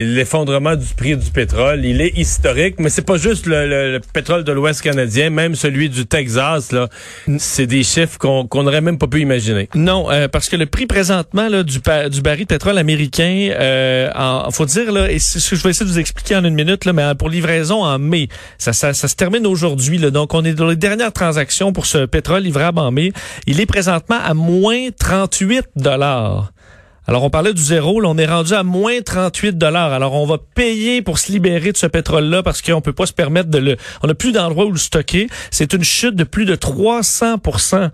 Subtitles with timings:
[0.00, 4.52] L'effondrement du prix du pétrole, il est historique, mais c'est pas juste le, pétrole de
[4.52, 6.88] l'Ouest canadien, même celui du Texas, là,
[7.38, 9.68] c'est des chiffres qu'on n'aurait même pas pu imaginer.
[9.74, 11.80] Non, euh, parce que le prix présentement là, du,
[12.10, 15.70] du baril de pétrole américain, euh, en, faut dire là, et ce que je vais
[15.70, 18.94] essayer de vous expliquer en une minute, là, mais pour livraison en mai, ça, ça,
[18.94, 19.98] ça se termine aujourd'hui.
[19.98, 23.10] Donc, on est dans les dernières transactions pour ce pétrole livrable en mai.
[23.48, 26.52] Il est présentement à moins 38 dollars.
[27.08, 29.94] Alors, on parlait du zéro, là, on est rendu à moins 38 dollars.
[29.94, 33.14] Alors, on va payer pour se libérer de ce pétrole-là parce qu'on peut pas se
[33.14, 33.76] permettre de le...
[34.02, 35.26] On n'a plus d'endroit où le stocker.
[35.50, 37.88] C'est une chute de plus de 300%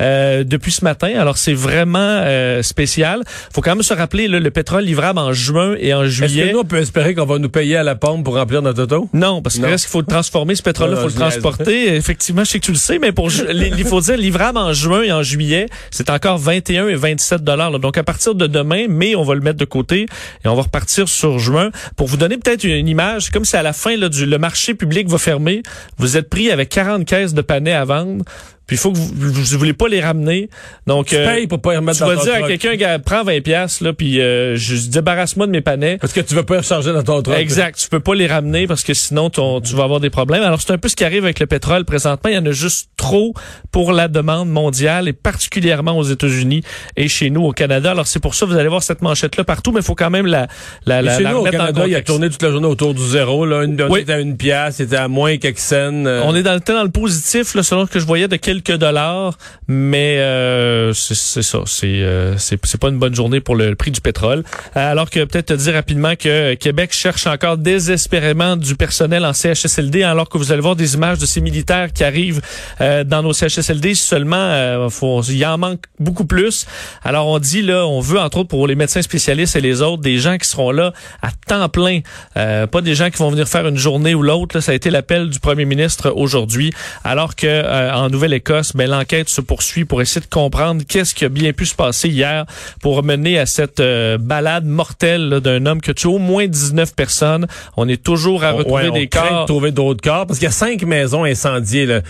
[0.00, 1.10] euh, depuis ce matin.
[1.18, 3.24] Alors, c'est vraiment euh, spécial.
[3.52, 6.42] faut quand même se rappeler, là, le pétrole livrable en juin et en juillet...
[6.42, 8.62] Est-ce que nous, on peut espérer qu'on va nous payer à la pompe pour remplir
[8.62, 9.08] notre auto?
[9.12, 11.92] Non, parce que reste qu'il faut le transformer, ce pétrole-là, il faut le transporter.
[11.96, 15.02] Effectivement, je sais que tu le sais, mais pour il faut dire, livrable en juin
[15.02, 17.76] et en juillet, c'est encore 21 et 27 dollars.
[17.80, 20.06] Donc, à partir de demain, mais on va le mettre de côté
[20.44, 21.70] et on va repartir sur juin.
[21.96, 24.74] Pour vous donner peut-être une, image, comme si à la fin là, du le marché
[24.74, 25.62] public va fermer,
[25.98, 28.24] vous êtes pris avec 40 caisses de panais à vendre.
[28.70, 30.48] Puis il faut que vous, vous, voulez pas les ramener.
[30.86, 33.80] Donc tu payes pour pas les remettre tu vas dire à quelqu'un prends 20 pièces
[33.80, 36.92] là puis euh, je débarrasse-moi de mes panais parce que tu veux pas les recharger
[36.92, 37.36] dans ton truck.
[37.36, 40.44] Exact, tu peux pas les ramener parce que sinon ton, tu vas avoir des problèmes.
[40.44, 42.52] Alors c'est un peu ce qui arrive avec le pétrole présentement, il y en a
[42.52, 43.34] juste trop
[43.72, 46.62] pour la demande mondiale et particulièrement aux États-Unis
[46.96, 47.90] et chez nous au Canada.
[47.90, 50.10] Alors c'est pour ça vous allez voir cette manchette là partout mais il faut quand
[50.10, 50.46] même la
[50.86, 53.46] la, la, chez nous, au Canada, il a tourné toute la journée autour du zéro
[53.46, 54.02] là, une oui.
[54.02, 56.06] était à une pièce, c'était à moins quelques cents.
[56.06, 56.22] Euh.
[56.24, 58.36] On est dans le temps dans le positif là, selon ce que je voyais de
[58.36, 59.36] quelques dollars
[59.72, 64.00] mais euh, c'est ça, euh, c'est c'est pas une bonne journée pour le, prix du
[64.00, 64.42] pétrole.
[64.76, 69.32] Euh, alors que peut-être te dire rapidement que Québec cherche encore désespérément du personnel en
[69.32, 72.40] CHSLD, alors que vous allez voir des images de ces militaires qui arrivent
[72.80, 73.94] dans nos CHSLD.
[73.94, 76.66] Seulement, faut, il en manque beaucoup plus.
[77.04, 80.02] Alors on dit là, on veut entre autres pour les médecins spécialistes et les autres
[80.02, 80.92] des gens qui seront là
[81.22, 82.00] à temps plein,
[82.34, 84.58] pas des gens qui vont venir faire une journée ou l'autre.
[84.60, 86.72] Ça a été l'appel du premier ministre aujourd'hui,
[87.04, 91.28] alors que en Nouvelle-Écosse, ben l'enquête se poursuit pour essayer de comprendre qu'est-ce qui a
[91.28, 92.46] bien pu se passer hier
[92.82, 96.94] pour mener à cette euh, balade mortelle d'un homme qui a tué au moins 19
[96.94, 97.46] personnes.
[97.76, 99.42] On est toujours à retrouver des corps.
[99.42, 101.86] De trouver d'autres corps parce qu'il y a cinq maisons incendiées.
[101.86, 102.00] Là.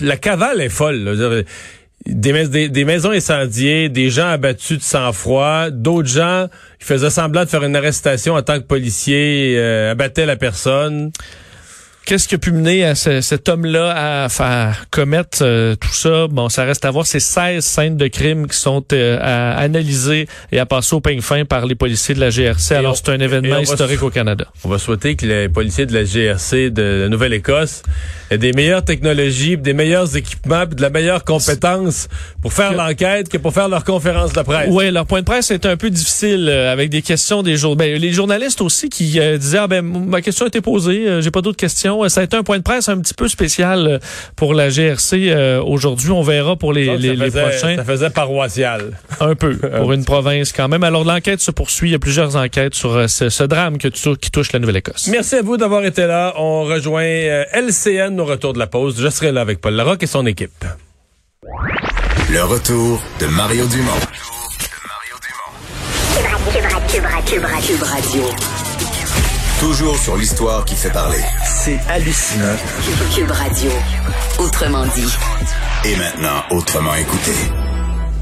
[0.00, 1.44] La cavale est folle.
[2.06, 6.46] Des, des, maisons incendiées, des gens abattus de sang-froid, d'autres gens
[6.78, 11.10] qui faisaient semblant de faire une arrestation en tant que policiers, euh, abattaient la personne.
[12.06, 16.28] Qu'est-ce qui a pu mener à cet homme-là à faire commettre euh, tout ça?
[16.28, 17.04] Bon, ça reste à voir.
[17.04, 21.20] C'est 16 scènes de crimes qui sont euh, à analyser et à passer au peigne
[21.20, 22.76] fin par les policiers de la GRC.
[22.76, 24.46] Alors, c'est un événement historique au Canada.
[24.62, 27.82] On va souhaiter que les policiers de la GRC de la Nouvelle-Écosse
[28.30, 32.06] aient des meilleures technologies, des meilleurs équipements, de la meilleure compétence
[32.40, 34.68] pour faire l'enquête que pour faire leur conférence de presse.
[34.70, 37.74] Oui, leur point de presse est un peu difficile euh, avec des questions des jours.
[37.74, 41.42] Ben, les journalistes aussi qui disaient, ah, ben, ma question a été posée, j'ai pas
[41.42, 41.95] d'autres questions.
[42.08, 43.98] Ça a été un point de presse un petit peu spécial euh,
[44.36, 46.10] pour la GRC euh, aujourd'hui.
[46.10, 47.76] On verra pour les, les, prochains.
[47.76, 48.98] Ça faisait paroissial.
[49.20, 50.84] Un peu, pour une province quand même.
[50.84, 51.90] Alors l'enquête se poursuit.
[51.90, 55.08] Il y a plusieurs enquêtes sur euh, ce, drame que, qui touche la Nouvelle-Écosse.
[55.10, 56.34] Merci à vous d'avoir été là.
[56.36, 57.04] On rejoint
[57.52, 58.96] LCN au retour de la pause.
[59.00, 60.64] Je serai là avec Paul Larocque et son équipe.
[62.30, 63.92] Le retour de Mario Dumont.
[67.66, 68.65] Cube Radio.
[69.60, 71.20] Toujours sur l'histoire qui fait parler.
[71.44, 72.56] C'est hallucinant.
[73.14, 73.70] Cube Radio.
[74.38, 75.16] Autrement dit.
[75.84, 77.32] Et maintenant, autrement écouté.